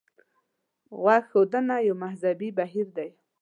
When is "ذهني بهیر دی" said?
2.21-3.09